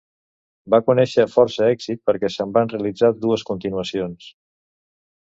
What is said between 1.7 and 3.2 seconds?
èxit perquè se'n van realitzar